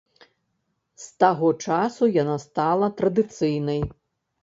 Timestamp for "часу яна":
1.69-2.41